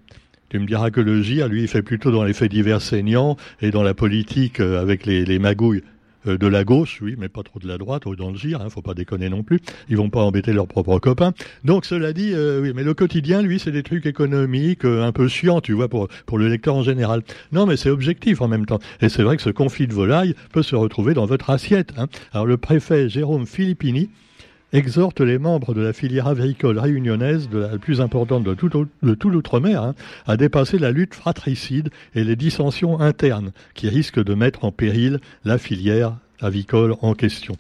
Tu 0.49 0.59
me 0.59 0.65
diras 0.65 0.91
que 0.91 1.01
le 1.01 1.21
GIR, 1.21 1.47
lui, 1.47 1.61
il 1.61 1.67
fait 1.67 1.81
plutôt 1.81 2.11
dans 2.11 2.23
les 2.23 2.33
faits 2.33 2.51
divers 2.51 2.81
saignants 2.81 3.37
et 3.61 3.71
dans 3.71 3.83
la 3.83 3.93
politique 3.93 4.59
euh, 4.59 4.81
avec 4.81 5.05
les 5.05 5.39
magouilles. 5.39 5.83
Euh, 6.27 6.37
de 6.37 6.47
la 6.47 6.63
gauche, 6.63 6.99
oui, 7.01 7.15
mais 7.17 7.29
pas 7.29 7.41
trop 7.41 7.59
de 7.59 7.67
la 7.67 7.77
droite, 7.77 8.05
ou 8.05 8.15
dans 8.15 8.29
le 8.29 8.37
hein, 8.55 8.69
faut 8.69 8.81
pas 8.81 8.93
déconner 8.93 9.29
non 9.29 9.43
plus. 9.43 9.59
Ils 9.89 9.97
vont 9.97 10.09
pas 10.09 10.21
embêter 10.21 10.53
leurs 10.53 10.67
propres 10.67 10.99
copains. 10.99 11.33
Donc 11.63 11.85
cela 11.85 12.13
dit, 12.13 12.31
euh, 12.33 12.61
oui, 12.61 12.73
mais 12.75 12.83
le 12.83 12.93
quotidien, 12.93 13.41
lui, 13.41 13.59
c'est 13.59 13.71
des 13.71 13.83
trucs 13.83 14.05
économiques, 14.05 14.85
euh, 14.85 15.03
un 15.03 15.11
peu 15.11 15.27
chiants, 15.27 15.61
tu 15.61 15.73
vois, 15.73 15.89
pour 15.89 16.07
pour 16.25 16.37
le 16.37 16.47
lecteur 16.47 16.75
en 16.75 16.83
général. 16.83 17.23
Non, 17.51 17.65
mais 17.65 17.75
c'est 17.75 17.89
objectif 17.89 18.41
en 18.41 18.47
même 18.47 18.65
temps. 18.65 18.79
Et 19.01 19.09
c'est 19.09 19.23
vrai 19.23 19.35
que 19.37 19.43
ce 19.43 19.49
conflit 19.49 19.87
de 19.87 19.93
volaille 19.93 20.35
peut 20.53 20.63
se 20.63 20.75
retrouver 20.75 21.13
dans 21.13 21.25
votre 21.25 21.49
assiette. 21.49 21.93
Hein. 21.97 22.07
Alors 22.33 22.45
le 22.45 22.57
préfet 22.57 23.09
Jérôme 23.09 23.47
Filippini 23.47 24.09
exhorte 24.73 25.21
les 25.21 25.37
membres 25.37 25.73
de 25.73 25.81
la 25.81 25.93
filière 25.93 26.27
agricole 26.27 26.79
réunionnaise, 26.79 27.49
la 27.51 27.77
plus 27.77 28.01
importante 28.01 28.43
de 28.43 28.53
tout, 28.53 29.29
l'outre-mer, 29.29 29.83
hein, 29.83 29.95
à 30.25 30.37
dépasser 30.37 30.77
la 30.77 30.91
lutte 30.91 31.15
fratricide 31.15 31.89
et 32.15 32.23
les 32.23 32.35
dissensions 32.35 32.99
internes 32.99 33.51
qui 33.73 33.89
risquent 33.89 34.23
de 34.23 34.33
mettre 34.33 34.65
en 34.65 34.71
péril 34.71 35.19
la 35.45 35.57
filière 35.57 36.17
avicole 36.39 36.95
en 37.01 37.13
question. 37.13 37.55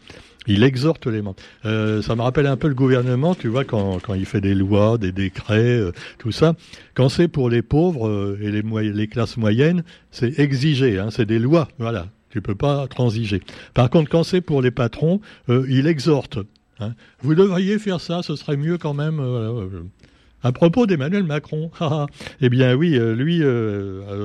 Il 0.47 0.63
exhorte 0.63 1.05
les 1.05 1.21
membres. 1.21 1.37
Euh, 1.65 2.01
ça 2.01 2.15
me 2.15 2.23
rappelle 2.23 2.47
un 2.47 2.57
peu 2.57 2.67
le 2.67 2.73
gouvernement, 2.73 3.35
tu 3.35 3.47
vois, 3.47 3.63
quand, 3.63 3.99
quand 3.99 4.15
il 4.15 4.25
fait 4.25 4.41
des 4.41 4.55
lois, 4.55 4.97
des 4.97 5.11
décrets, 5.11 5.77
euh, 5.77 5.91
tout 6.17 6.31
ça. 6.31 6.55
Quand 6.95 7.09
c'est 7.09 7.27
pour 7.27 7.49
les 7.49 7.61
pauvres 7.61 8.07
euh, 8.07 8.39
et 8.41 8.49
les, 8.49 8.63
les 8.91 9.07
classes 9.07 9.37
moyennes, 9.37 9.83
c'est 10.09 10.39
exigé, 10.39 10.97
hein, 10.97 11.09
c'est 11.11 11.27
des 11.27 11.39
lois, 11.39 11.67
voilà. 11.77 12.07
Tu 12.31 12.41
peux 12.41 12.55
pas 12.55 12.87
transiger. 12.87 13.41
Par 13.73 13.89
contre, 13.89 14.09
quand 14.09 14.23
c'est 14.23 14.39
pour 14.39 14.61
les 14.61 14.71
patrons, 14.71 15.19
il 15.49 15.85
exhorte. 15.85 16.39
Hein. 16.81 16.93
Vous 17.21 17.35
devriez 17.35 17.79
faire 17.79 18.01
ça, 18.01 18.21
ce 18.23 18.35
serait 18.35 18.57
mieux 18.57 18.77
quand 18.77 18.93
même. 18.93 19.19
Euh, 19.19 19.61
euh, 19.61 19.83
à 20.43 20.51
propos 20.51 20.87
d'Emmanuel 20.87 21.23
Macron, 21.23 21.69
eh 22.41 22.49
bien 22.49 22.73
oui, 22.73 22.97
euh, 22.97 23.13
lui, 23.13 23.43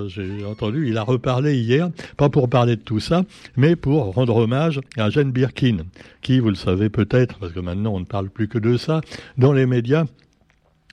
j'ai 0.09 0.47
entendu, 0.47 0.89
il 0.89 0.97
a 0.97 1.03
reparlé 1.03 1.59
hier, 1.59 1.91
pas 2.17 2.31
pour 2.31 2.49
parler 2.49 2.77
de 2.77 2.81
tout 2.81 3.01
ça, 3.01 3.25
mais 3.59 3.77
pour 3.77 4.15
rendre 4.15 4.37
hommage 4.37 4.81
à 4.97 5.11
Jeanne 5.11 5.31
Birkin, 5.31 5.85
qui, 6.23 6.39
vous 6.39 6.49
le 6.49 6.55
savez 6.55 6.89
peut-être, 6.89 7.39
parce 7.39 7.53
que 7.53 7.61
maintenant 7.61 7.93
on 7.93 8.01
ne 8.01 8.07
parle 8.07 8.31
plus 8.31 8.49
que 8.49 8.57
de 8.57 8.79
ça, 8.79 9.03
dans 9.37 9.53
les 9.53 9.67
médias, 9.67 10.07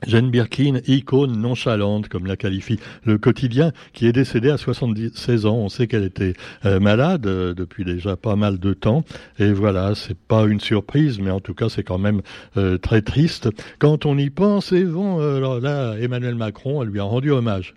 Jane 0.07 0.29
Birkin, 0.29 0.79
icône 0.87 1.37
nonchalante, 1.37 2.09
comme 2.09 2.25
la 2.25 2.35
qualifie 2.35 2.79
le 3.03 3.17
quotidien, 3.17 3.71
qui 3.93 4.07
est 4.07 4.11
décédée 4.11 4.49
à 4.49 4.57
76 4.57 5.45
ans. 5.45 5.55
On 5.55 5.69
sait 5.69 5.87
qu'elle 5.87 6.03
était 6.03 6.33
euh, 6.65 6.79
malade 6.79 7.25
euh, 7.25 7.53
depuis 7.53 7.85
déjà 7.85 8.15
pas 8.15 8.35
mal 8.35 8.59
de 8.59 8.73
temps. 8.73 9.03
Et 9.39 9.51
voilà, 9.51 9.95
c'est 9.95 10.17
pas 10.17 10.45
une 10.45 10.59
surprise, 10.59 11.19
mais 11.19 11.31
en 11.31 11.39
tout 11.39 11.53
cas, 11.53 11.69
c'est 11.69 11.83
quand 11.83 11.97
même 11.97 12.21
euh, 12.57 12.77
très 12.77 13.01
triste. 13.01 13.49
Quand 13.79 14.05
on 14.05 14.17
y 14.17 14.29
pense, 14.29 14.71
et 14.71 14.83
bon, 14.83 15.19
alors 15.19 15.59
là, 15.59 15.95
Emmanuel 15.99 16.35
Macron, 16.35 16.81
elle 16.81 16.89
lui 16.89 16.99
a 16.99 17.03
rendu 17.03 17.31
hommage. 17.31 17.75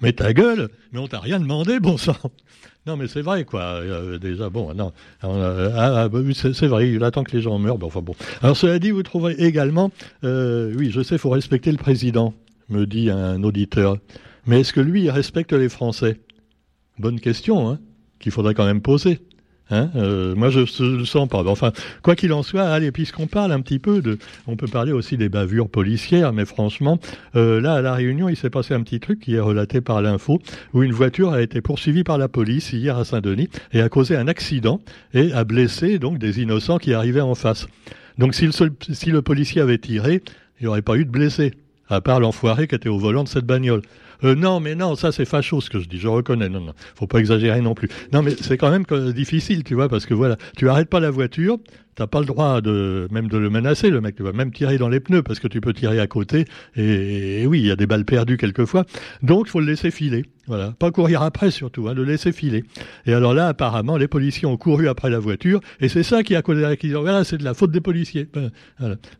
Mais 0.00 0.12
ta 0.12 0.32
gueule, 0.32 0.68
mais 0.92 1.00
on 1.00 1.08
t'a 1.08 1.18
rien 1.18 1.40
demandé, 1.40 1.80
bon 1.80 1.96
sang. 1.96 2.16
Non, 2.88 2.96
mais 2.96 3.06
c'est 3.06 3.20
vrai, 3.20 3.44
quoi. 3.44 3.60
Euh, 3.60 4.16
déjà, 4.18 4.48
bon, 4.48 4.72
non. 4.72 4.92
Euh, 5.22 5.70
ah, 5.76 6.04
ah, 6.04 6.08
bah 6.08 6.20
c'est 6.32 6.66
vrai, 6.66 6.90
il 6.90 7.04
attend 7.04 7.22
que 7.22 7.36
les 7.36 7.42
gens 7.42 7.58
meurent. 7.58 7.76
enfin 7.82 8.00
bon. 8.00 8.14
Alors, 8.40 8.56
cela 8.56 8.78
dit, 8.78 8.92
vous 8.92 9.02
trouverez 9.02 9.34
également, 9.34 9.90
euh, 10.24 10.72
oui, 10.74 10.90
je 10.90 11.02
sais, 11.02 11.16
il 11.16 11.18
faut 11.18 11.28
respecter 11.28 11.70
le 11.70 11.76
président, 11.76 12.32
me 12.70 12.86
dit 12.86 13.10
un 13.10 13.42
auditeur. 13.42 13.98
Mais 14.46 14.60
est-ce 14.60 14.72
que 14.72 14.80
lui, 14.80 15.02
il 15.02 15.10
respecte 15.10 15.52
les 15.52 15.68
Français? 15.68 16.18
Bonne 16.98 17.20
question, 17.20 17.68
hein, 17.68 17.78
qu'il 18.20 18.32
faudrait 18.32 18.54
quand 18.54 18.64
même 18.64 18.80
poser. 18.80 19.20
Hein 19.70 19.90
euh, 19.96 20.34
moi, 20.34 20.50
je 20.50 20.60
ne 20.60 20.96
le 20.98 21.04
sens 21.04 21.28
pas. 21.28 21.42
Enfin, 21.44 21.72
quoi 22.02 22.16
qu'il 22.16 22.32
en 22.32 22.42
soit, 22.42 22.62
allez, 22.62 22.90
puisqu'on 22.90 23.26
parle 23.26 23.52
un 23.52 23.60
petit 23.60 23.78
peu 23.78 24.00
de, 24.00 24.18
on 24.46 24.56
peut 24.56 24.66
parler 24.66 24.92
aussi 24.92 25.16
des 25.16 25.28
bavures 25.28 25.68
policières, 25.68 26.32
mais 26.32 26.44
franchement, 26.44 26.98
euh, 27.36 27.60
là, 27.60 27.74
à 27.74 27.82
la 27.82 27.94
Réunion, 27.94 28.28
il 28.28 28.36
s'est 28.36 28.50
passé 28.50 28.74
un 28.74 28.82
petit 28.82 29.00
truc 29.00 29.20
qui 29.20 29.34
est 29.34 29.40
relaté 29.40 29.80
par 29.80 30.00
l'info, 30.00 30.40
où 30.72 30.82
une 30.82 30.92
voiture 30.92 31.32
a 31.32 31.42
été 31.42 31.60
poursuivie 31.60 32.04
par 32.04 32.18
la 32.18 32.28
police 32.28 32.72
hier 32.72 32.96
à 32.96 33.04
Saint-Denis 33.04 33.48
et 33.72 33.80
a 33.80 33.88
causé 33.88 34.16
un 34.16 34.28
accident 34.28 34.80
et 35.12 35.32
a 35.32 35.44
blessé 35.44 35.98
donc 35.98 36.18
des 36.18 36.40
innocents 36.40 36.78
qui 36.78 36.94
arrivaient 36.94 37.20
en 37.20 37.34
face. 37.34 37.66
Donc, 38.16 38.34
si 38.34 38.46
le, 38.46 38.52
si 38.90 39.10
le 39.10 39.22
policier 39.22 39.60
avait 39.60 39.78
tiré, 39.78 40.22
il 40.60 40.64
n'y 40.64 40.66
aurait 40.66 40.82
pas 40.82 40.96
eu 40.96 41.04
de 41.04 41.10
blessés, 41.10 41.52
à 41.88 42.00
part 42.00 42.20
l'enfoiré 42.20 42.66
qui 42.68 42.74
était 42.74 42.88
au 42.88 42.98
volant 42.98 43.24
de 43.24 43.28
cette 43.28 43.46
bagnole. 43.46 43.82
Euh, 44.24 44.34
non, 44.34 44.58
mais 44.60 44.74
non, 44.74 44.96
ça 44.96 45.12
c'est 45.12 45.24
facho 45.24 45.60
ce 45.60 45.70
que 45.70 45.78
je 45.78 45.88
dis, 45.88 45.98
je 45.98 46.08
reconnais. 46.08 46.48
Non, 46.48 46.60
non, 46.60 46.72
faut 46.94 47.06
pas 47.06 47.18
exagérer 47.18 47.60
non 47.60 47.74
plus. 47.74 47.88
Non, 48.12 48.22
mais 48.22 48.32
c'est 48.40 48.58
quand 48.58 48.70
même 48.70 48.84
difficile, 49.12 49.62
tu 49.64 49.74
vois, 49.74 49.88
parce 49.88 50.06
que 50.06 50.14
voilà, 50.14 50.36
tu 50.56 50.68
arrêtes 50.68 50.88
pas 50.88 51.00
la 51.00 51.10
voiture, 51.10 51.58
t'as 51.98 52.06
pas 52.06 52.20
le 52.20 52.26
droit 52.26 52.60
même 53.10 53.26
de 53.26 53.38
le 53.38 53.50
menacer, 53.50 53.90
le 53.90 54.00
mec, 54.00 54.14
tu 54.14 54.22
vas 54.22 54.32
même 54.32 54.52
tirer 54.52 54.78
dans 54.78 54.88
les 54.88 55.00
pneus 55.00 55.24
parce 55.24 55.40
que 55.40 55.48
tu 55.48 55.60
peux 55.60 55.72
tirer 55.72 55.98
à 55.98 56.06
côté. 56.06 56.44
Et, 56.76 57.44
oui, 57.48 57.58
il 57.58 57.66
y 57.66 57.72
a 57.72 57.76
des 57.76 57.88
balles 57.88 58.04
perdues 58.04 58.36
quelquefois. 58.36 58.84
Donc, 59.22 59.46
il 59.48 59.50
faut 59.50 59.58
le 59.58 59.66
laisser 59.66 59.90
filer. 59.90 60.24
Voilà, 60.46 60.72
pas 60.78 60.92
courir 60.92 61.22
après 61.22 61.50
surtout, 61.50 61.88
hein, 61.88 61.94
le 61.94 62.04
laisser 62.04 62.30
filer. 62.30 62.64
Et 63.04 63.12
alors 63.12 63.34
là, 63.34 63.48
apparemment, 63.48 63.96
les 63.96 64.06
policiers 64.06 64.46
ont 64.46 64.56
couru 64.56 64.88
après 64.88 65.10
la 65.10 65.18
voiture, 65.18 65.60
et 65.80 65.88
c'est 65.88 66.04
ça 66.04 66.22
qui 66.22 66.36
a 66.36 66.40
causé 66.40 66.62
l'accident. 66.62 67.00
Voilà, 67.00 67.24
c'est 67.24 67.36
de 67.36 67.44
la 67.44 67.52
faute 67.52 67.72
des 67.72 67.80
policiers. 67.80 68.28
Ben. 68.32 68.50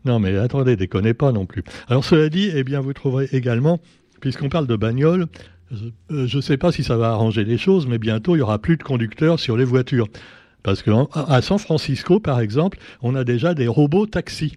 Non, 0.05 0.19
mais 0.19 0.37
attendez, 0.37 0.77
déconnez 0.77 1.13
pas 1.13 1.33
non 1.33 1.45
plus. 1.45 1.63
Alors 1.89 2.05
cela 2.05 2.29
dit, 2.29 2.49
eh 2.55 2.63
bien, 2.63 2.79
vous 2.79 2.93
trouverez 2.93 3.27
également 3.33 3.79
puisqu'on 4.21 4.49
parle 4.49 4.67
de 4.67 4.75
bagnole, 4.75 5.27
je 5.71 5.85
ne 6.09 6.25
euh, 6.25 6.41
sais 6.41 6.57
pas 6.57 6.71
si 6.71 6.83
ça 6.83 6.97
va 6.97 7.09
arranger 7.09 7.43
les 7.43 7.57
choses, 7.57 7.87
mais 7.87 7.99
bientôt 7.99 8.35
il 8.35 8.39
y 8.39 8.41
aura 8.41 8.59
plus 8.59 8.75
de 8.75 8.83
conducteurs 8.83 9.39
sur 9.39 9.55
les 9.55 9.65
voitures. 9.65 10.07
Parce 10.63 10.83
qu'à 10.83 11.41
San 11.41 11.57
Francisco, 11.57 12.19
par 12.19 12.39
exemple, 12.39 12.77
on 13.01 13.15
a 13.15 13.23
déjà 13.23 13.53
des 13.53 13.67
robots 13.67 14.05
taxis. 14.05 14.55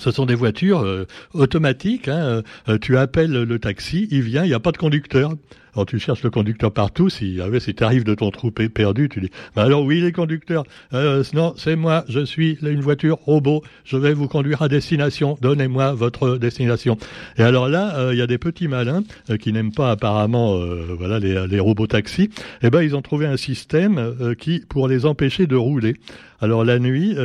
Ce 0.00 0.10
sont 0.10 0.26
des 0.26 0.34
voitures 0.34 0.80
euh, 0.80 1.06
automatiques. 1.32 2.08
Hein, 2.08 2.42
euh, 2.68 2.78
tu 2.78 2.96
appelles 2.96 3.32
le 3.32 3.58
taxi, 3.58 4.06
il 4.10 4.22
vient, 4.22 4.44
il 4.44 4.48
n'y 4.48 4.54
a 4.54 4.60
pas 4.60 4.72
de 4.72 4.76
conducteur. 4.76 5.32
Alors 5.74 5.86
tu 5.86 5.98
cherches 5.98 6.22
le 6.22 6.30
conducteur 6.30 6.72
partout, 6.72 7.08
si, 7.08 7.38
ah 7.42 7.60
si 7.60 7.74
tu 7.74 8.04
de 8.04 8.14
ton 8.14 8.30
trou 8.30 8.50
perdu, 8.50 9.08
tu 9.08 9.20
dis, 9.20 9.30
bah 9.54 9.62
alors 9.62 9.84
oui 9.84 10.00
les 10.00 10.12
conducteurs, 10.12 10.64
euh, 10.92 11.22
non 11.34 11.54
c'est 11.56 11.76
moi, 11.76 12.04
je 12.08 12.24
suis 12.24 12.58
une 12.62 12.80
voiture 12.80 13.16
robot, 13.16 13.62
je 13.84 13.96
vais 13.96 14.14
vous 14.14 14.28
conduire 14.28 14.62
à 14.62 14.68
destination, 14.68 15.38
donnez-moi 15.40 15.92
votre 15.92 16.36
destination. 16.36 16.98
Et 17.36 17.42
alors 17.42 17.68
là, 17.68 17.96
euh, 17.96 18.14
il 18.14 18.18
y 18.18 18.22
a 18.22 18.26
des 18.26 18.38
petits 18.38 18.68
malins 18.68 19.02
euh, 19.30 19.36
qui 19.36 19.52
n'aiment 19.52 19.72
pas 19.72 19.90
apparemment 19.90 20.58
voilà 20.98 21.18
les, 21.18 21.46
les 21.46 21.60
robots 21.60 21.86
taxis, 21.86 22.24
et 22.24 22.30
eh 22.62 22.70
ben 22.70 22.82
ils 22.82 22.96
ont 22.96 23.02
trouvé 23.02 23.26
un 23.26 23.36
système 23.36 24.14
qui 24.38 24.62
pour 24.68 24.88
les 24.88 25.06
empêcher 25.06 25.46
de 25.46 25.56
rouler. 25.56 25.94
Alors 26.40 26.64
la 26.64 26.78
nuit, 26.78 27.16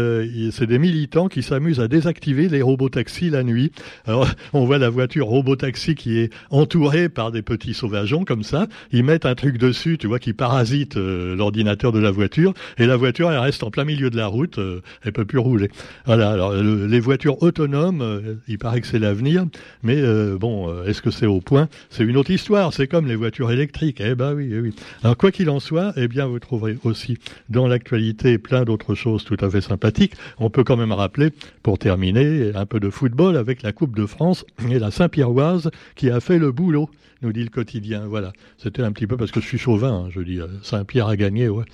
c'est 0.52 0.66
des 0.66 0.80
militants 0.80 1.28
qui 1.28 1.44
s'amusent 1.44 1.80
à 1.80 1.88
désactiver 1.88 2.50
les 2.50 2.62
robots 2.62 2.90
taxis 2.90 3.30
la 3.30 3.44
nuit. 3.44 3.72
Alors 4.06 4.28
on 4.54 4.66
voit 4.66 4.78
la 4.78 4.90
voiture 4.90 5.28
robot 5.28 5.56
taxi 5.56 5.96
qui 5.96 6.18
est 6.18 6.34
entourée 6.50 7.10
par 7.10 7.32
des 7.32 7.42
petits 7.42 7.74
sauvageons 7.74 8.26
comme 8.34 8.42
ça, 8.42 8.66
ils 8.92 9.04
mettent 9.04 9.28
un 9.28 9.36
truc 9.36 9.60
dessus, 9.60 10.00
tu 10.00 10.08
vois, 10.08 10.18
qui 10.18 10.34
parasite 10.34 10.98
euh, 10.98 11.36
l'ordinateur 11.36 11.92
de 11.92 12.00
la 12.00 12.10
voiture, 12.10 12.56
et 12.80 12.88
la 12.88 12.96
voiture, 12.96 13.32
elle 13.32 13.38
reste 13.38 13.62
en 13.62 13.70
plein 13.70 13.86
milieu 13.86 14.10
de 14.10 14.18
la 14.18 14.25
route, 14.25 14.58
euh, 14.58 14.82
elle 15.04 15.13
peut 15.13 15.24
plus 15.24 15.38
rouler. 15.38 15.70
Voilà, 16.08 16.32
alors 16.32 16.52
les 16.56 17.00
voitures 17.00 17.44
autonomes, 17.44 18.02
euh, 18.02 18.34
il 18.48 18.58
paraît 18.58 18.82
que 18.82 18.88
c'est 18.88 18.98
l'avenir, 18.98 19.46
mais 19.84 20.02
bon, 20.40 20.84
est-ce 20.86 21.04
que 21.04 21.12
c'est 21.12 21.28
au 21.28 21.42
point? 21.42 21.70
C'est 21.92 22.04
une 22.04 22.18
autre 22.18 22.32
histoire, 22.32 22.74
c'est 22.74 22.88
comme 22.88 23.06
les 23.06 23.16
voitures 23.16 23.52
électriques, 23.52 24.02
eh 24.04 24.16
ben 24.16 24.34
oui, 24.34 24.50
eh 24.52 24.60
oui. 24.62 24.74
Alors 25.04 25.16
quoi 25.16 25.32
qu'il 25.32 25.52
en 25.52 25.60
soit, 25.60 25.94
eh 25.96 26.08
bien 26.08 26.25
vous 26.25 26.40
trouverez 26.40 26.80
aussi 26.84 27.20
dans 27.50 27.68
l'actualité 27.68 28.40
plein 28.40 28.63
d'autres 28.63 28.96
choses 28.96 29.25
tout 29.25 29.38
à 29.42 29.50
fait 29.52 29.62
sympathiques. 29.62 30.13
On 30.40 30.50
peut 30.50 30.63
quand 30.63 30.78
même 30.78 30.92
rappeler, 30.92 31.30
pour 31.62 31.78
terminer, 31.78 32.52
un 32.56 32.66
peu 32.66 32.80
de 32.80 32.90
football 32.90 33.38
avec 33.38 33.62
la 33.62 33.74
Coupe 33.74 33.96
de 33.96 34.08
France 34.08 34.44
et 34.72 34.80
la 34.80 34.90
Saint-Pierroise 34.90 35.70
qui 35.96 36.10
a 36.10 36.20
fait 36.20 36.40
le 36.40 36.52
boulot 36.52 36.90
nous 37.24 37.34
dit 37.34 37.44
le 37.44 37.50
quotidien. 37.50 38.06
Voilà, 38.08 38.34
c'était 38.58 38.84
un 38.84 38.92
petit 38.92 39.08
peu 39.08 39.18
parce 39.18 39.32
que 39.32 39.42
je 39.42 39.46
suis 39.46 39.58
chauvin, 39.58 40.06
hein, 40.06 40.10
je 40.12 40.22
dis 40.22 40.39
euh, 40.39 40.48
Saint-Pierre 40.62 41.08
a 41.08 41.15
gagné, 41.15 41.50
ouais. 41.50 41.65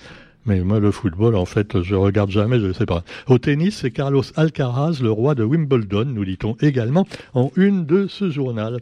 Mais 0.46 0.60
moi, 0.60 0.80
le 0.80 0.90
football, 0.90 1.36
en 1.36 1.44
fait, 1.44 1.82
je 1.82 1.94
regarde 1.94 2.30
jamais, 2.30 2.58
je 2.60 2.66
ne 2.66 2.72
sais 2.72 2.86
pas. 2.86 3.04
Au 3.26 3.38
tennis, 3.38 3.76
c'est 3.76 3.90
Carlos 3.90 4.22
Alcaraz, 4.36 5.00
le 5.02 5.10
roi 5.10 5.34
de 5.34 5.44
Wimbledon, 5.44 6.06
nous 6.06 6.24
dit-on 6.24 6.56
également, 6.62 7.06
en 7.34 7.50
une 7.56 7.84
de 7.84 8.06
ce 8.06 8.30
journal. 8.30 8.78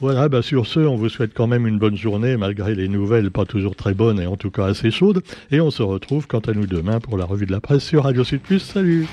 Voilà, 0.00 0.28
bah 0.28 0.42
sur 0.42 0.66
ce, 0.66 0.80
on 0.80 0.96
vous 0.96 1.08
souhaite 1.08 1.32
quand 1.32 1.46
même 1.46 1.66
une 1.66 1.78
bonne 1.78 1.96
journée, 1.96 2.36
malgré 2.36 2.74
les 2.74 2.88
nouvelles 2.88 3.30
pas 3.30 3.44
toujours 3.44 3.76
très 3.76 3.94
bonnes 3.94 4.20
et 4.20 4.26
en 4.26 4.36
tout 4.36 4.50
cas 4.50 4.66
assez 4.66 4.90
chaudes. 4.90 5.22
Et 5.50 5.60
on 5.60 5.70
se 5.70 5.82
retrouve 5.82 6.26
quant 6.26 6.40
à 6.40 6.52
nous 6.52 6.66
demain 6.66 6.98
pour 6.98 7.16
la 7.16 7.24
revue 7.24 7.46
de 7.46 7.52
la 7.52 7.60
presse 7.60 7.84
sur 7.84 8.02
Radio 8.02 8.24
Sud 8.24 8.40
Plus. 8.40 8.58
Salut 8.58 9.06